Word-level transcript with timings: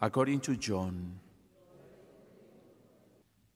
according 0.00 0.40
to 0.40 0.56
John. 0.56 1.18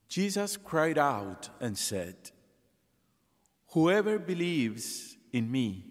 Jesus 0.09 0.57
cried 0.57 0.99
out 0.99 1.49
and 1.61 1.79
said, 1.79 2.17
Whoever 3.69 4.19
believes 4.19 5.17
in 5.33 5.51
me 5.51 5.87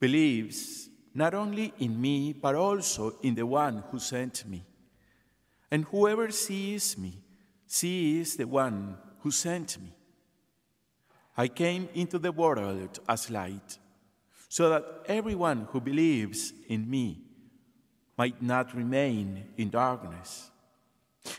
believes 0.00 0.88
not 1.14 1.34
only 1.34 1.72
in 1.78 2.00
me, 2.00 2.32
but 2.32 2.54
also 2.54 3.16
in 3.22 3.34
the 3.34 3.46
one 3.46 3.84
who 3.90 3.98
sent 3.98 4.46
me. 4.46 4.64
And 5.70 5.84
whoever 5.84 6.30
sees 6.30 6.96
me 6.96 7.20
sees 7.66 8.36
the 8.36 8.46
one 8.46 8.96
who 9.20 9.30
sent 9.30 9.80
me. 9.80 9.92
I 11.36 11.48
came 11.48 11.88
into 11.94 12.18
the 12.18 12.32
world 12.32 12.98
as 13.08 13.30
light, 13.30 13.78
so 14.48 14.70
that 14.70 14.84
everyone 15.06 15.68
who 15.70 15.80
believes 15.80 16.52
in 16.68 16.88
me 16.88 17.27
might 18.18 18.42
not 18.42 18.74
remain 18.74 19.44
in 19.56 19.70
darkness. 19.70 20.50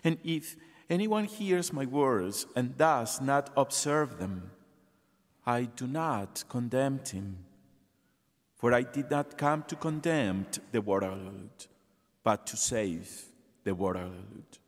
And 0.03 0.17
if 0.23 0.55
anyone 0.89 1.25
hears 1.25 1.73
my 1.73 1.85
words 1.85 2.47
and 2.55 2.77
does 2.77 3.19
not 3.19 3.51
observe 3.57 4.17
them, 4.17 4.51
I 5.45 5.63
do 5.63 5.85
not 5.87 6.45
condemn 6.47 7.01
him. 7.05 7.37
For 8.55 8.73
I 8.73 8.83
did 8.83 9.11
not 9.11 9.37
come 9.37 9.63
to 9.63 9.75
condemn 9.75 10.47
the 10.71 10.81
world, 10.81 11.67
but 12.23 12.47
to 12.47 12.57
save 12.57 13.25
the 13.63 13.75
world. 13.75 14.59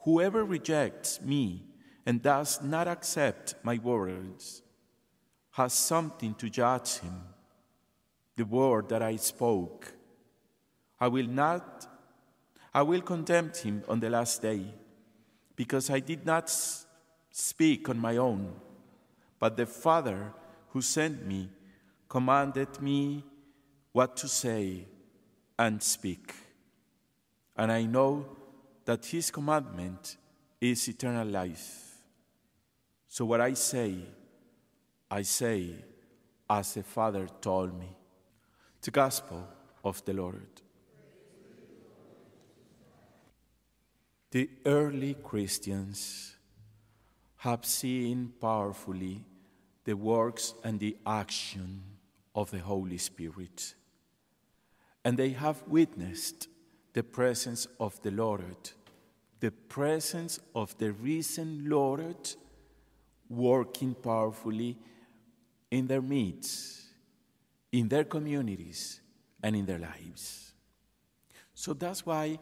Whoever 0.00 0.44
rejects 0.44 1.20
me 1.20 1.64
and 2.04 2.22
does 2.22 2.62
not 2.62 2.86
accept 2.86 3.54
my 3.62 3.78
words 3.78 4.62
has 5.52 5.72
something 5.72 6.34
to 6.34 6.48
judge 6.48 6.98
him. 6.98 7.20
The 8.36 8.44
word 8.44 8.88
that 8.90 9.02
I 9.02 9.16
spoke 9.16 9.95
I 11.00 11.08
will 11.08 11.26
not, 11.26 11.86
I 12.72 12.82
will 12.82 13.02
condemn 13.02 13.52
him 13.52 13.82
on 13.88 14.00
the 14.00 14.10
last 14.10 14.42
day, 14.42 14.74
because 15.54 15.90
I 15.90 16.00
did 16.00 16.24
not 16.24 16.50
speak 17.30 17.88
on 17.88 17.98
my 17.98 18.16
own, 18.16 18.52
but 19.38 19.56
the 19.56 19.66
Father 19.66 20.32
who 20.70 20.82
sent 20.82 21.26
me 21.26 21.50
commanded 22.08 22.80
me 22.80 23.24
what 23.92 24.16
to 24.16 24.28
say 24.28 24.86
and 25.58 25.82
speak. 25.82 26.34
And 27.56 27.72
I 27.72 27.84
know 27.84 28.26
that 28.84 29.06
his 29.06 29.30
commandment 29.30 30.16
is 30.60 30.88
eternal 30.88 31.26
life. 31.26 31.96
So 33.08 33.24
what 33.24 33.40
I 33.40 33.54
say, 33.54 33.96
I 35.10 35.22
say 35.22 35.74
as 36.48 36.74
the 36.74 36.82
Father 36.82 37.26
told 37.40 37.78
me. 37.78 37.88
The 38.82 38.90
Gospel 38.90 39.48
of 39.82 40.04
the 40.04 40.12
Lord. 40.12 40.62
The 44.30 44.50
early 44.64 45.14
Christians 45.14 46.36
have 47.38 47.64
seen 47.64 48.32
powerfully 48.40 49.24
the 49.84 49.94
works 49.94 50.54
and 50.64 50.80
the 50.80 50.96
action 51.06 51.82
of 52.34 52.50
the 52.50 52.58
Holy 52.58 52.98
Spirit. 52.98 53.74
And 55.04 55.16
they 55.16 55.30
have 55.30 55.62
witnessed 55.68 56.48
the 56.92 57.02
presence 57.02 57.68
of 57.78 58.00
the 58.02 58.10
Lord, 58.10 58.70
the 59.38 59.52
presence 59.52 60.40
of 60.54 60.76
the 60.78 60.92
risen 60.92 61.68
Lord 61.68 62.34
working 63.28 63.94
powerfully 63.94 64.76
in 65.70 65.86
their 65.86 66.02
midst, 66.02 66.82
in 67.70 67.88
their 67.88 68.04
communities, 68.04 69.00
and 69.42 69.54
in 69.54 69.66
their 69.66 69.78
lives. 69.78 70.52
So 71.54 71.72
that's 71.72 72.04
why 72.04 72.38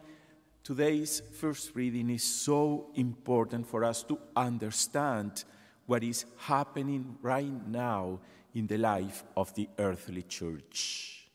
Today's 0.65 1.21
first 1.31 1.75
reading 1.75 2.09
is 2.09 2.23
so 2.23 2.87
important 2.95 3.67
for 3.67 3.83
us 3.83 4.01
to 4.01 4.17
understand 4.35 5.43
what 5.85 6.03
is 6.03 6.25
happening 6.37 7.15
right 7.21 7.67
now 7.67 8.19
in 8.55 8.65
the 8.65 8.79
life 8.79 9.23
of 9.37 9.53
the 9.53 9.69
earthly 9.77 10.23
church. 10.23 11.29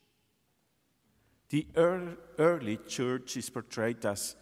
The 1.51 1.65
early 1.77 2.81
church 2.89 3.37
is 3.37 3.49
portrayed 3.51 4.05
as 4.05 4.35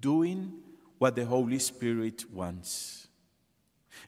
doing 0.00 0.52
what 0.98 1.14
the 1.14 1.24
Holy 1.24 1.60
Spirit 1.60 2.28
wants. 2.32 3.06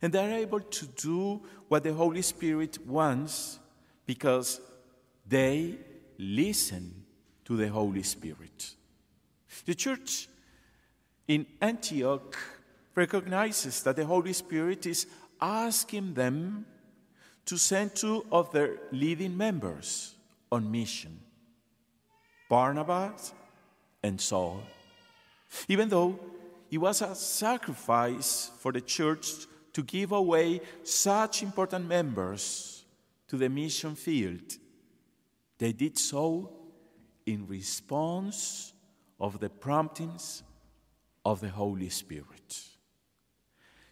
And 0.03 0.12
they're 0.12 0.38
able 0.38 0.60
to 0.60 0.87
do 0.87 1.41
what 1.69 1.84
the 1.84 1.94
Holy 1.94 2.22
Spirit 2.22 2.84
wants 2.84 3.60
because 4.06 4.60
they 5.25 5.78
listen 6.19 7.04
to 7.44 7.56
the 7.56 7.69
Holy 7.69 8.03
Spirit. 8.03 8.75
The 9.66 9.74
church 9.74 10.28
in 11.26 11.46
Antioch 11.60 12.36
recognizes 12.94 13.82
that 13.82 13.96
the 13.96 14.04
Holy 14.04 14.32
Spirit 14.32 14.86
is 14.86 15.06
asking 15.40 16.14
them 16.14 16.66
to 17.46 17.56
send 17.56 17.94
two 17.94 18.24
of 18.30 18.52
their 18.52 18.78
leading 18.92 19.36
members 19.36 20.14
on 20.52 20.70
mission 20.70 21.20
Barnabas 22.48 23.32
and 24.02 24.20
Saul. 24.20 24.62
Even 25.68 25.88
though 25.88 26.18
it 26.70 26.78
was 26.78 27.02
a 27.02 27.14
sacrifice 27.14 28.50
for 28.58 28.72
the 28.72 28.80
church 28.80 29.46
to 29.72 29.82
give 29.82 30.12
away 30.12 30.60
such 30.82 31.42
important 31.42 31.86
members 31.86 32.84
to 33.28 33.36
the 33.36 33.48
mission 33.48 33.94
field, 33.94 34.56
they 35.58 35.72
did 35.72 35.96
so 35.96 36.50
in 37.26 37.46
response 37.46 38.72
of 39.20 39.38
the 39.41 39.50
promptings 39.50 40.42
of 41.25 41.41
the 41.41 41.48
Holy 41.48 41.91
Spirit. 41.91 42.64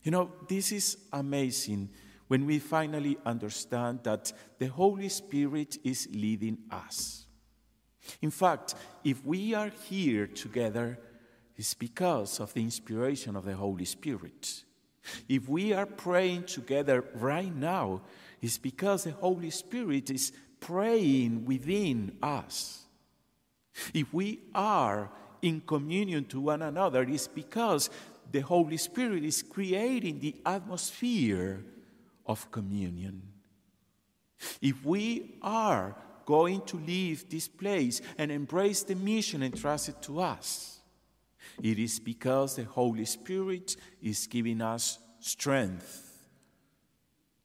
You 0.03 0.11
know, 0.11 0.33
this 0.49 0.73
is 0.73 0.97
amazing 1.13 1.91
when 2.29 2.47
we 2.47 2.59
finally 2.59 3.19
understand 3.27 4.01
that 4.05 4.33
the 4.59 4.67
Holy 4.67 5.09
Spirit 5.09 5.79
is 5.85 6.09
leading 6.13 6.59
us. 6.71 7.27
In 8.23 8.31
fact, 8.31 8.75
if 9.05 9.25
we 9.25 9.55
are 9.55 9.71
here 9.89 10.27
together, 10.27 10.99
it's 11.57 11.75
because 11.75 12.41
of 12.41 12.55
the 12.55 12.63
inspiration 12.63 13.37
of 13.37 13.45
the 13.45 13.55
Holy 13.55 13.85
Spirit. 13.85 14.65
If 15.29 15.49
we 15.49 15.73
are 15.73 15.87
praying 15.87 16.45
together 16.45 17.05
right 17.15 17.55
now, 17.55 18.03
it's 18.41 18.59
because 18.59 19.05
the 19.05 19.13
Holy 19.13 19.51
Spirit 19.51 20.11
is 20.11 20.33
praying 20.61 21.45
within 21.45 22.17
us. 22.23 22.88
If 23.95 24.13
we 24.13 24.41
are 24.55 25.11
in 25.43 25.61
communion 25.61 26.25
to 26.27 26.41
one 26.41 26.63
another, 26.63 27.03
it's 27.03 27.29
because 27.29 27.91
the 28.31 28.41
Holy 28.41 28.77
Spirit 28.77 29.25
is 29.25 29.43
creating 29.43 30.21
the 30.21 30.35
atmosphere 30.45 31.65
of 32.27 32.51
communion. 32.51 33.23
If 34.61 34.85
we 34.85 35.39
are 35.43 35.97
going 36.27 36.61
to 36.67 36.77
leave 36.77 37.29
this 37.31 37.49
place 37.49 38.03
and 38.19 38.31
embrace 38.31 38.83
the 38.83 38.95
mission 38.95 39.43
entrusted 39.43 40.01
to 40.03 40.21
us, 40.21 40.81
it 41.63 41.79
is 41.79 41.99
because 41.99 42.57
the 42.57 42.65
Holy 42.65 43.05
Spirit 43.05 43.77
is 44.03 44.27
giving 44.27 44.61
us 44.61 44.99
strength 45.21 46.29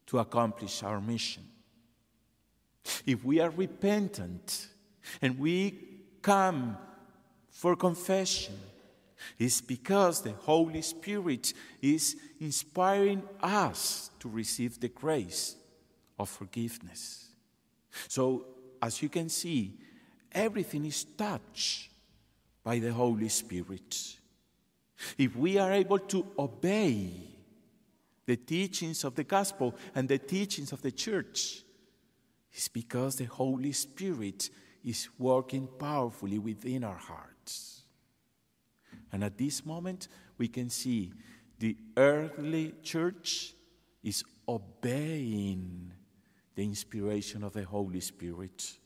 to 0.08 0.20
accomplish 0.20 0.84
our 0.84 1.00
mission. 1.00 1.44
If 3.06 3.24
we 3.24 3.40
are 3.40 3.50
repentant 3.50 4.68
and 5.22 5.40
we 5.40 5.93
come 6.24 6.78
for 7.52 7.76
confession 7.76 8.56
is 9.38 9.62
because 9.62 10.22
the 10.22 10.32
Holy 10.32 10.82
Spirit 10.82 11.54
is 11.82 12.18
inspiring 12.40 13.22
us 13.42 14.10
to 14.20 14.28
receive 14.30 14.80
the 14.80 14.90
grace 14.90 15.56
of 16.18 16.30
forgiveness. 16.30 17.30
So, 18.08 18.46
as 18.82 19.02
you 19.02 19.10
can 19.10 19.30
see, 19.30 19.78
everything 20.32 20.86
is 20.86 21.04
touched 21.04 21.90
by 22.64 22.80
the 22.80 22.92
Holy 22.92 23.30
Spirit. 23.30 24.18
If 25.18 25.36
we 25.36 25.58
are 25.58 25.72
able 25.72 26.00
to 26.00 26.26
obey 26.40 27.12
the 28.26 28.38
teachings 28.38 29.04
of 29.04 29.16
the 29.16 29.24
gospel 29.24 29.76
and 29.96 30.08
the 30.08 30.18
teachings 30.18 30.72
of 30.72 30.82
the 30.82 30.92
church, 30.92 31.64
it's 32.52 32.68
because 32.68 33.16
the 33.16 33.26
Holy 33.26 33.72
Spirit 33.72 34.50
is 34.84 35.10
working 35.18 35.68
powerfully 35.80 36.40
within 36.40 36.84
our 36.84 36.98
hearts. 36.98 37.84
And 39.12 39.24
at 39.24 39.38
this 39.38 39.66
moment, 39.66 40.08
we 40.38 40.48
can 40.48 40.70
see 40.70 41.14
the 41.60 41.78
earthly 41.96 42.74
church 42.84 43.54
is 44.04 44.24
obeying 44.48 45.92
the 46.56 46.64
inspiration 46.64 47.44
of 47.44 47.54
the 47.54 47.64
Holy 47.64 48.00
Spirit 48.00 48.78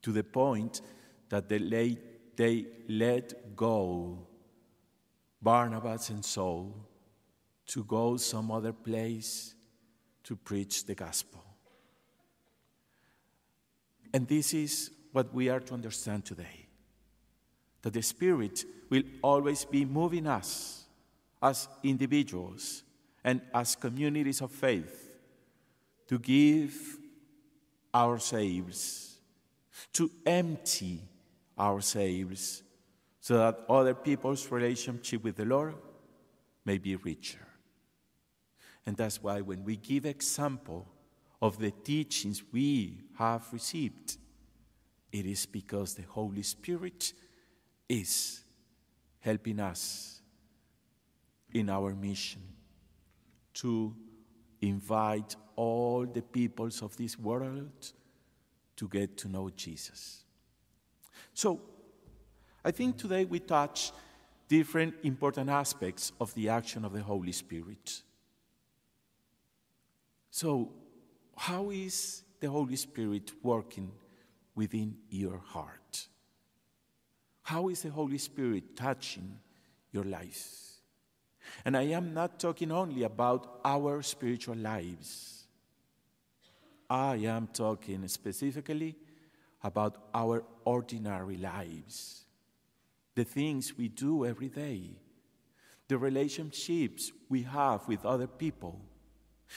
to 0.00 0.12
the 0.12 0.24
point 0.24 0.80
that 1.28 1.48
they, 1.48 1.98
they 2.36 2.66
let 2.88 3.54
go 3.54 4.26
Barnabas 5.40 6.10
and 6.10 6.24
Saul 6.24 6.74
to 7.66 7.84
go 7.84 8.16
some 8.16 8.50
other 8.50 8.72
place 8.72 9.54
to 10.24 10.36
preach 10.36 10.86
the 10.86 10.94
gospel. 10.94 11.51
And 14.12 14.28
this 14.28 14.52
is 14.54 14.90
what 15.12 15.32
we 15.32 15.48
are 15.48 15.60
to 15.60 15.74
understand 15.74 16.24
today 16.24 16.66
that 17.82 17.92
the 17.92 18.02
Spirit 18.02 18.64
will 18.90 19.02
always 19.22 19.64
be 19.64 19.84
moving 19.84 20.26
us 20.26 20.84
as 21.42 21.68
individuals 21.82 22.84
and 23.24 23.40
as 23.52 23.74
communities 23.74 24.40
of 24.40 24.52
faith 24.52 25.18
to 26.06 26.18
give 26.18 26.98
ourselves, 27.94 29.18
to 29.92 30.10
empty 30.24 31.02
ourselves, 31.58 32.62
so 33.20 33.38
that 33.38 33.60
other 33.68 33.94
people's 33.94 34.50
relationship 34.50 35.22
with 35.24 35.36
the 35.36 35.44
Lord 35.44 35.74
may 36.64 36.78
be 36.78 36.96
richer. 36.96 37.46
And 38.86 38.96
that's 38.96 39.22
why 39.22 39.40
when 39.40 39.64
we 39.64 39.76
give 39.76 40.06
example 40.06 40.86
of 41.42 41.58
the 41.58 41.72
teachings 41.72 42.44
we 42.52 43.00
have 43.18 43.44
received, 43.52 44.16
it 45.10 45.26
is 45.26 45.44
because 45.44 45.94
the 45.94 46.04
Holy 46.04 46.42
Spirit 46.42 47.12
is 47.88 48.44
helping 49.18 49.58
us 49.58 50.22
in 51.52 51.68
our 51.68 51.94
mission 51.94 52.42
to 53.54 53.94
invite 54.60 55.34
all 55.56 56.06
the 56.06 56.22
peoples 56.22 56.80
of 56.80 56.96
this 56.96 57.18
world 57.18 57.92
to 58.76 58.88
get 58.88 59.16
to 59.18 59.28
know 59.28 59.50
Jesus. 59.50 60.22
So, 61.34 61.60
I 62.64 62.70
think 62.70 62.96
today 62.96 63.24
we 63.24 63.40
touch 63.40 63.90
different 64.48 64.94
important 65.02 65.50
aspects 65.50 66.12
of 66.20 66.32
the 66.34 66.48
action 66.48 66.84
of 66.84 66.92
the 66.92 67.02
Holy 67.02 67.32
Spirit. 67.32 68.02
So, 70.30 70.70
how 71.42 71.70
is 71.70 72.22
the 72.38 72.48
Holy 72.48 72.76
Spirit 72.76 73.32
working 73.42 73.90
within 74.54 74.94
your 75.10 75.38
heart? 75.38 76.06
How 77.42 77.68
is 77.68 77.82
the 77.82 77.90
Holy 77.90 78.18
Spirit 78.18 78.76
touching 78.76 79.40
your 79.90 80.04
life? 80.04 80.52
And 81.64 81.76
I 81.76 81.82
am 81.98 82.14
not 82.14 82.38
talking 82.38 82.70
only 82.70 83.02
about 83.02 83.58
our 83.64 84.02
spiritual 84.02 84.54
lives. 84.54 85.48
I 86.88 87.16
am 87.16 87.48
talking 87.48 88.06
specifically 88.06 88.94
about 89.64 89.96
our 90.14 90.44
ordinary 90.64 91.38
lives, 91.38 92.24
the 93.16 93.24
things 93.24 93.76
we 93.76 93.88
do 93.88 94.24
every 94.24 94.48
day, 94.48 94.90
the 95.88 95.98
relationships 95.98 97.10
we 97.28 97.42
have 97.42 97.88
with 97.88 98.06
other 98.06 98.28
people, 98.28 98.80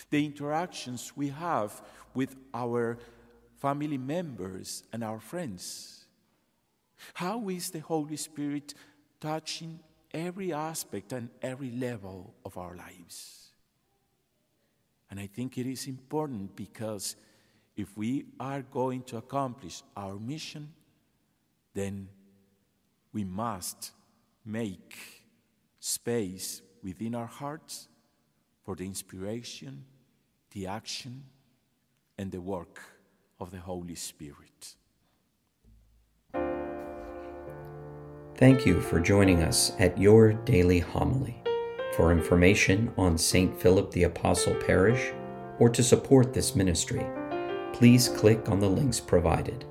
the 0.09 0.25
interactions 0.25 1.13
we 1.15 1.29
have 1.29 1.81
with 2.13 2.35
our 2.53 2.97
family 3.57 3.97
members 3.97 4.83
and 4.91 5.03
our 5.03 5.19
friends. 5.19 6.05
How 7.13 7.49
is 7.49 7.69
the 7.69 7.79
Holy 7.79 8.17
Spirit 8.17 8.73
touching 9.19 9.79
every 10.15 10.53
aspect 10.53 11.11
and 11.11 11.29
every 11.41 11.71
level 11.71 12.33
of 12.45 12.57
our 12.57 12.75
lives. 12.75 13.51
And 15.11 15.19
I 15.19 15.27
think 15.27 15.57
it 15.57 15.65
is 15.65 15.87
important 15.87 16.55
because 16.55 17.15
if 17.75 17.97
we 17.97 18.25
are 18.39 18.61
going 18.61 19.03
to 19.03 19.17
accomplish 19.17 19.83
our 19.95 20.15
mission, 20.15 20.71
then 21.73 22.07
we 23.11 23.25
must 23.25 23.91
make 24.45 24.95
space 25.79 26.61
within 26.81 27.13
our 27.13 27.27
hearts 27.27 27.89
for 28.65 28.75
the 28.75 28.85
inspiration, 28.85 29.85
the 30.51 30.65
action, 30.65 31.23
and 32.17 32.31
the 32.31 32.41
work 32.41 32.81
of 33.39 33.51
the 33.51 33.59
Holy 33.59 33.95
Spirit. 33.95 34.75
Thank 38.37 38.65
you 38.65 38.81
for 38.81 38.99
joining 38.99 39.43
us 39.43 39.71
at 39.79 39.97
your 39.97 40.33
daily 40.33 40.79
homily. 40.79 41.41
For 41.95 42.11
information 42.11 42.91
on 42.97 43.17
St. 43.17 43.57
Philip 43.61 43.91
the 43.91 44.03
Apostle 44.03 44.55
Parish 44.55 45.13
or 45.59 45.69
to 45.69 45.81
support 45.81 46.33
this 46.33 46.55
ministry, 46.55 47.05
please 47.71 48.09
click 48.09 48.49
on 48.49 48.59
the 48.59 48.69
links 48.69 48.99
provided. 48.99 49.63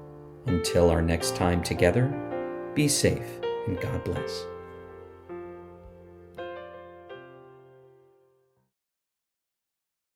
Until 0.46 0.88
our 0.88 1.02
next 1.02 1.36
time 1.36 1.62
together, 1.62 2.08
be 2.74 2.88
safe 2.88 3.40
and 3.66 3.78
God 3.80 4.02
bless. 4.04 4.46